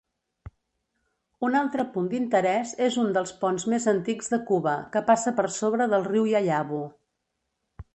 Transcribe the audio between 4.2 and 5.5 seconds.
de Cuba que passa